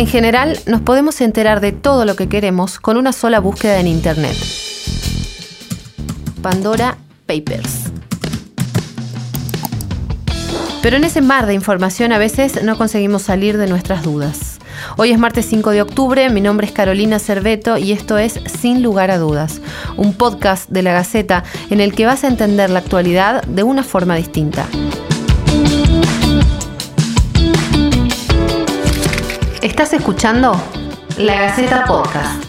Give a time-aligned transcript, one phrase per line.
[0.00, 3.86] En general, nos podemos enterar de todo lo que queremos con una sola búsqueda en
[3.86, 4.34] Internet.
[6.40, 6.96] Pandora
[7.26, 7.90] Papers.
[10.80, 14.58] Pero en ese mar de información a veces no conseguimos salir de nuestras dudas.
[14.96, 18.82] Hoy es martes 5 de octubre, mi nombre es Carolina Cerveto y esto es Sin
[18.82, 19.60] lugar a dudas,
[19.98, 23.82] un podcast de la Gaceta en el que vas a entender la actualidad de una
[23.82, 24.64] forma distinta.
[29.62, 30.58] Estás escuchando
[31.18, 32.42] La Gaceta Podcast.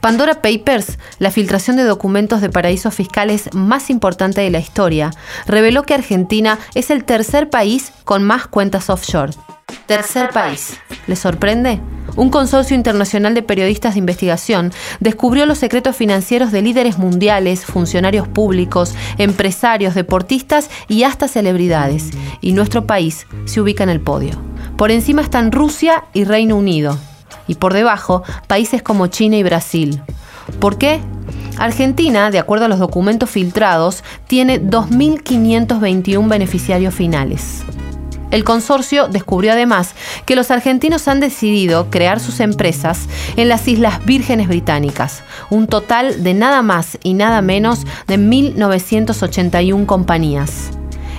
[0.00, 5.12] Pandora Papers, la filtración de documentos de paraísos fiscales más importante de la historia,
[5.46, 9.32] reveló que Argentina es el tercer país con más cuentas offshore.
[9.86, 10.80] Tercer país.
[11.06, 11.80] ¿Le sorprende?
[12.16, 18.28] Un consorcio internacional de periodistas de investigación descubrió los secretos financieros de líderes mundiales, funcionarios
[18.28, 22.10] públicos, empresarios, deportistas y hasta celebridades.
[22.40, 24.32] Y nuestro país se ubica en el podio.
[24.76, 26.98] Por encima están Rusia y Reino Unido
[27.48, 30.00] y por debajo países como China y Brasil.
[30.60, 31.00] ¿Por qué?
[31.58, 37.64] Argentina, de acuerdo a los documentos filtrados, tiene 2.521 beneficiarios finales.
[38.34, 39.94] El consorcio descubrió además
[40.26, 46.24] que los argentinos han decidido crear sus empresas en las Islas Vírgenes Británicas, un total
[46.24, 50.70] de nada más y nada menos de 1.981 compañías.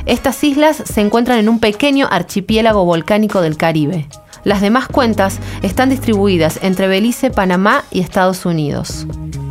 [0.06, 4.10] Estas islas se encuentran en un pequeño archipiélago volcánico del Caribe.
[4.44, 9.08] Las demás cuentas están distribuidas entre Belice, Panamá y Estados Unidos.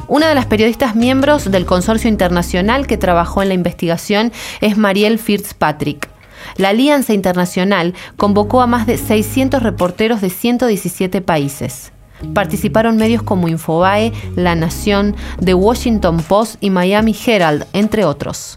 [0.06, 5.16] Una de las periodistas miembros del consorcio internacional que trabajó en la investigación es Marielle
[5.16, 6.13] Fitzpatrick.
[6.56, 11.92] La Alianza Internacional convocó a más de 600 reporteros de 117 países.
[12.32, 15.14] Participaron medios como Infobae, La Nación,
[15.44, 18.56] The Washington Post y Miami Herald, entre otros.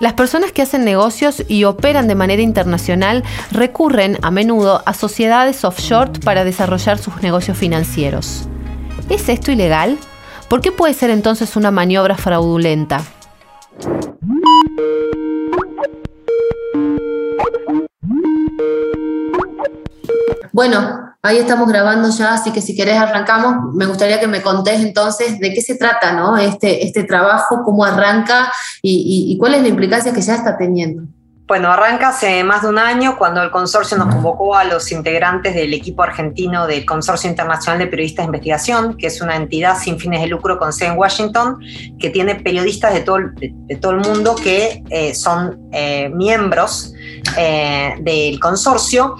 [0.00, 3.22] Las personas que hacen negocios y operan de manera internacional
[3.52, 8.48] recurren a menudo a sociedades offshore para desarrollar sus negocios financieros.
[9.08, 9.98] ¿Es esto ilegal?
[10.48, 13.02] ¿Por qué puede ser entonces una maniobra fraudulenta?
[20.54, 23.74] Bueno, ahí estamos grabando ya, así que si querés arrancamos.
[23.74, 26.38] Me gustaría que me contés entonces de qué se trata, ¿no?
[26.38, 31.02] Este, este trabajo, cómo arranca y, y cuál es la implicancia que ya está teniendo.
[31.46, 35.54] Bueno, arranca hace más de un año cuando el consorcio nos convocó a los integrantes
[35.54, 39.98] del equipo argentino del Consorcio Internacional de Periodistas de Investigación, que es una entidad sin
[39.98, 41.58] fines de lucro con sede en Washington,
[41.98, 46.94] que tiene periodistas de todo, el mundo que eh, son eh, miembros
[47.36, 49.14] eh, del consorcio.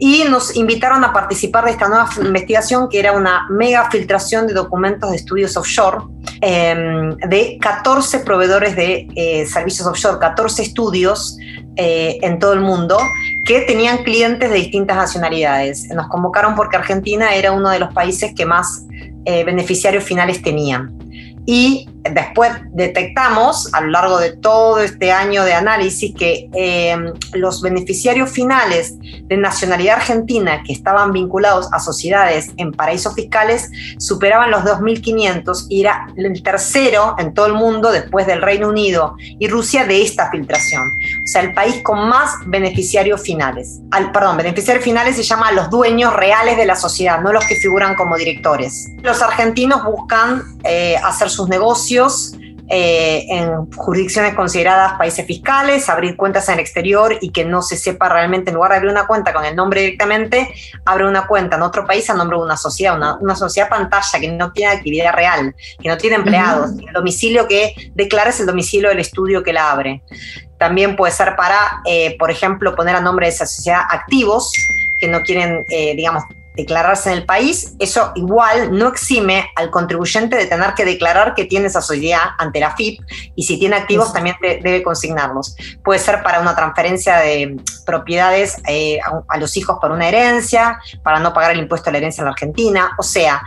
[0.00, 4.54] Y nos invitaron a participar de esta nueva investigación que era una mega filtración de
[4.54, 5.98] documentos de estudios offshore
[6.40, 11.36] de 14 proveedores de servicios offshore, 14 estudios
[11.80, 12.98] eh, en todo el mundo
[13.44, 15.88] que tenían clientes de distintas nacionalidades.
[15.94, 18.84] Nos convocaron porque Argentina era uno de los países que más
[19.24, 20.98] eh, beneficiarios finales tenían.
[21.46, 27.62] Y después detectamos a lo largo de todo este año de análisis que em, los
[27.62, 34.62] beneficiarios finales de nacionalidad argentina que estaban vinculados a sociedades en paraísos fiscales superaban los
[34.62, 39.84] 2.500 y era el tercero en todo el mundo después del Reino Unido y Rusia
[39.84, 40.82] de esta filtración.
[40.82, 43.80] O sea, el país con más beneficiarios finales.
[43.90, 47.56] Al, perdón, beneficiarios finales se llama los dueños reales de la sociedad, no los que
[47.56, 48.88] figuran como directores.
[49.02, 51.97] Los argentinos buscan eh, hacer sus negocios
[52.70, 57.78] eh, en jurisdicciones consideradas países fiscales, abrir cuentas en el exterior y que no se
[57.78, 60.52] sepa realmente, en lugar de abrir una cuenta con el nombre directamente,
[60.84, 64.30] abre una cuenta en otro país a nombre de una sociedad, una, sociedad pantalla que
[64.30, 66.72] no tiene actividad real, que no tiene empleados.
[66.86, 70.02] El domicilio que declara es el domicilio del estudio que la abre.
[70.58, 74.52] También puede ser para, eh, por ejemplo, poner a nombre de esa sociedad activos
[75.00, 76.24] que no quieren, eh, digamos,
[76.58, 81.44] declararse en el país, eso igual no exime al contribuyente de tener que declarar que
[81.44, 83.00] tiene esa sociedad ante la FIP
[83.36, 85.54] y si tiene activos también debe consignarlos.
[85.84, 87.56] Puede ser para una transferencia de
[87.86, 91.98] propiedades eh, a, los hijos por una herencia, para no pagar el impuesto a la
[91.98, 93.40] herencia en la Argentina, o sea,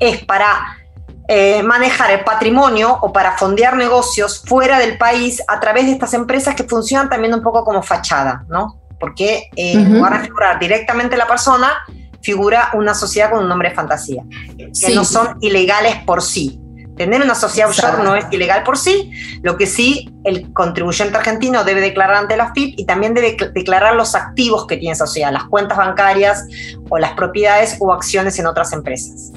[0.00, 0.78] es para...
[1.26, 6.12] Eh, manejar el patrimonio o para fondear negocios fuera del país a través de estas
[6.12, 8.78] empresas que funcionan también un poco como fachada, ¿no?
[9.00, 11.82] Porque eh, van a figurar directamente la persona,
[12.24, 14.24] figura una sociedad con un nombre de fantasía,
[14.56, 16.58] que no son ilegales por sí.
[16.96, 19.10] Tener una sociedad offshore no es ilegal por sí,
[19.42, 23.96] lo que sí el contribuyente argentino debe declarar ante la FIP y también debe declarar
[23.96, 26.46] los activos que tiene esa sociedad, las cuentas bancarias
[26.88, 29.32] o las propiedades o acciones en otras empresas.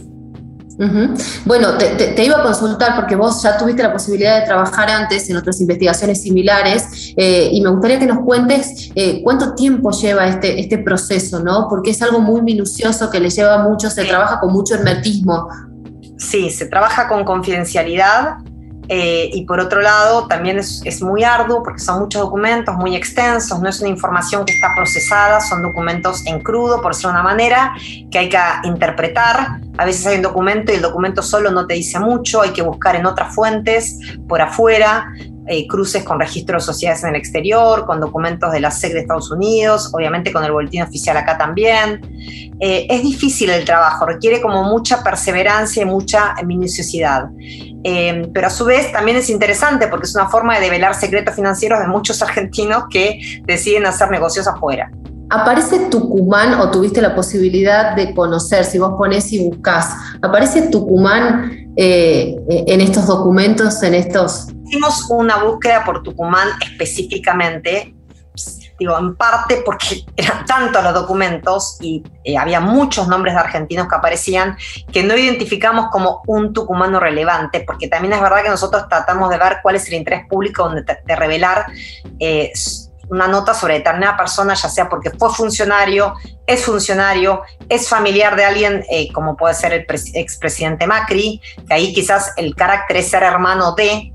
[1.45, 5.37] Bueno, te, iba a consultar porque vos ya tuviste la posibilidad de trabajar antes en
[5.37, 10.59] otras investigaciones similares eh, y me gustaría que nos cuentes eh, cuánto tiempo lleva este,
[10.59, 11.67] este proceso, ¿no?
[11.67, 15.47] Porque es algo muy minucioso que le lleva mucho, se trabaja con mucho hermetismo.
[16.17, 18.37] Sí, se trabaja con confidencialidad
[18.89, 23.59] eh, y por otro lado, también es, muy arduo porque son muchos documentos muy extensos,
[23.59, 27.73] no es una información que está procesada, son documentos en crudo, por ser una manera,
[28.11, 29.59] que hay que interpretar.
[29.77, 32.61] A veces hay un documento y el documento solo no te dice mucho, hay que
[32.61, 35.11] buscar en otras fuentes, por afuera.
[35.49, 38.99] Eh, cruces con registros de sociedades en el exterior, con documentos de la SEC de
[38.99, 42.01] Estados Unidos, obviamente con el boletín oficial acá también.
[42.59, 47.29] Eh, es difícil el trabajo, requiere como mucha perseverancia y mucha minuciosidad.
[47.81, 51.33] Eh, pero a su vez también es interesante porque es una forma de develar secretos
[51.33, 54.91] financieros de muchos argentinos que deciden hacer negocios afuera.
[55.29, 61.67] ¿Aparece Tucumán o tuviste la posibilidad de conocer, si vos ponés y buscás, ¿aparece Tucumán
[61.75, 67.95] en estos documentos, en estos Hicimos una búsqueda por Tucumán específicamente,
[68.77, 73.87] digo, en parte porque eran tantos los documentos y eh, había muchos nombres de argentinos
[73.87, 74.57] que aparecían
[74.91, 79.37] que no identificamos como un tucumano relevante, porque también es verdad que nosotros tratamos de
[79.37, 81.67] ver cuál es el interés público de, revelar
[82.19, 82.51] eh,
[83.09, 86.13] una nota sobre determinada persona, ya sea porque fue funcionario,
[86.45, 91.93] es funcionario, es familiar de alguien eh, como puede ser el expresidente Macri, que ahí
[91.93, 94.11] quizás el carácter es ser hermano de,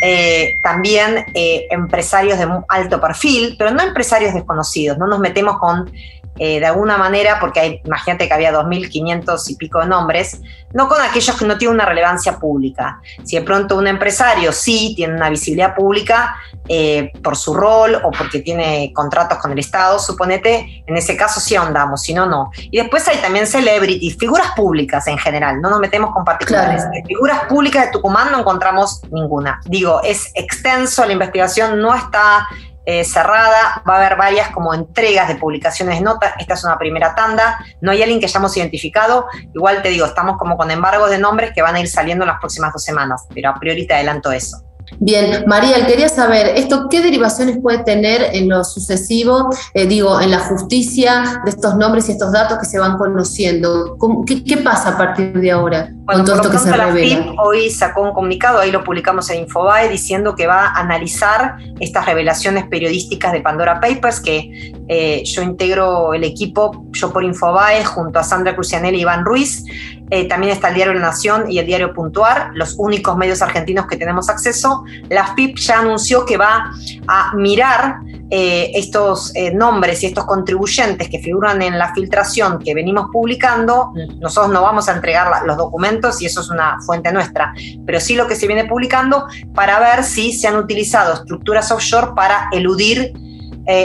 [0.00, 5.92] eh, también eh, empresarios de alto perfil, pero no empresarios desconocidos, no nos metemos con
[6.38, 10.40] eh, de alguna manera, porque hay, imagínate que había 2.500 y pico de nombres,
[10.72, 13.00] no con aquellos que no tienen una relevancia pública.
[13.22, 16.36] Si de pronto un empresario sí tiene una visibilidad pública
[16.68, 21.38] eh, por su rol o porque tiene contratos con el Estado, suponete, en ese caso
[21.38, 22.50] sí ahondamos, si no, no.
[22.70, 26.84] Y después hay también celebrities, figuras públicas en general, no nos metemos con particulares.
[27.06, 29.60] Figuras públicas de Tucumán no encontramos ninguna.
[29.66, 32.46] Digo, es extenso, la investigación no está
[32.84, 36.78] eh, cerrada, va a haber varias como entregas de publicaciones de notas, esta es una
[36.78, 41.10] primera tanda, no hay alguien que hayamos identificado, igual te digo, estamos como con embargos
[41.10, 43.86] de nombres que van a ir saliendo en las próximas dos semanas, pero a priori
[43.86, 44.62] te adelanto eso.
[44.98, 50.30] Bien, María, quería saber, ¿esto qué derivaciones puede tener en lo sucesivo, eh, digo, en
[50.30, 53.96] la justicia de estos nombres y estos datos que se van conociendo?
[54.26, 57.34] Qué, pasa a partir de ahora con todo esto que se revela?
[57.42, 62.06] hoy sacó un comunicado, ahí lo publicamos en Infobae, diciendo que va a analizar estas
[62.06, 68.18] revelaciones periodísticas de Pandora Papers, que eh, yo integro el equipo, yo por Infobae, junto
[68.18, 69.64] a Sandra Crucianelli y Iván Ruiz,
[70.14, 73.86] eh, también está el diario La Nación y el diario Puntuar, los únicos medios argentinos
[73.86, 74.84] que tenemos acceso.
[75.08, 76.70] La FIP ya anunció que va
[77.08, 82.74] a mirar eh, estos eh, nombres y estos contribuyentes que figuran en la filtración que
[82.74, 83.94] venimos publicando.
[84.20, 87.54] Nosotros no vamos a entregar los documentos y eso es una fuente nuestra,
[87.86, 89.24] pero sí lo que se viene publicando
[89.54, 93.14] para ver si se han utilizado estructuras offshore para eludir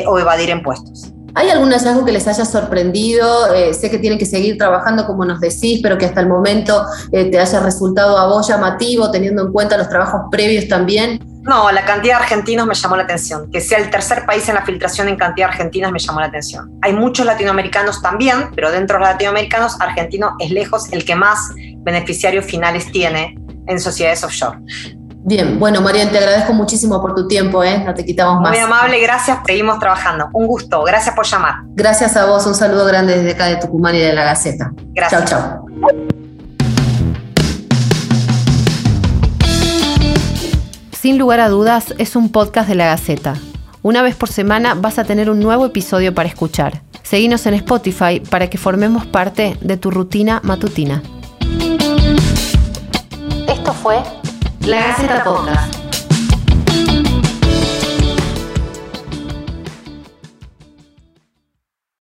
[0.07, 1.13] o evadir impuestos.
[1.37, 3.53] ¿Hay algún hallazgo que les haya sorprendido?
[3.53, 6.83] Eh, sé que tienen que seguir trabajando como nos decís, pero que hasta el momento
[7.11, 11.19] eh, te haya resultado a vos llamativo, teniendo en cuenta los trabajos previos también.
[11.43, 13.51] No, la cantidad de argentinos me llamó la atención.
[13.51, 16.25] Que sea el tercer país en la filtración en cantidad de argentinos me llamó la
[16.25, 16.71] atención.
[16.81, 21.51] Hay muchos latinoamericanos también, pero dentro de los latinoamericanos, argentino es lejos el que más
[21.83, 23.37] beneficiarios finales tiene
[23.67, 24.57] en sociedades offshore.
[25.27, 27.83] Bien, bueno, Marian, te agradezco muchísimo por tu tiempo, ¿eh?
[27.83, 28.51] no te quitamos más.
[28.51, 30.29] Muy amable, gracias, seguimos trabajando.
[30.31, 31.55] Un gusto, gracias por llamar.
[31.75, 34.71] Gracias a vos, un saludo grande desde acá de Tucumán y de la Gaceta.
[34.93, 35.25] Gracias.
[35.25, 35.65] Chao, chao.
[40.93, 43.33] Sin lugar a dudas, es un podcast de la Gaceta.
[43.81, 46.83] Una vez por semana vas a tener un nuevo episodio para escuchar.
[47.03, 51.03] Seguinos en Spotify para que formemos parte de tu rutina matutina.
[53.49, 53.97] Esto fue
[54.67, 55.76] la Gaceta Podcast.